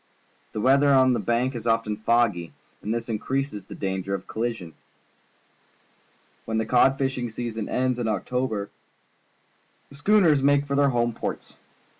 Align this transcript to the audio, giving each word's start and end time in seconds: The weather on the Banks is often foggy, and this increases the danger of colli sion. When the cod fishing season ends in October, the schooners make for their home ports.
The 0.53 0.59
weather 0.61 0.91
on 0.91 1.13
the 1.13 1.19
Banks 1.19 1.55
is 1.55 1.67
often 1.67 1.95
foggy, 1.95 2.53
and 2.81 2.91
this 2.91 3.07
increases 3.07 3.67
the 3.67 3.75
danger 3.75 4.15
of 4.15 4.25
colli 4.25 4.51
sion. 4.51 4.73
When 6.45 6.57
the 6.57 6.65
cod 6.65 6.97
fishing 6.97 7.29
season 7.29 7.69
ends 7.69 7.99
in 7.99 8.07
October, 8.07 8.71
the 9.89 9.95
schooners 9.95 10.41
make 10.41 10.65
for 10.65 10.73
their 10.75 10.89
home 10.89 11.13
ports. 11.13 11.55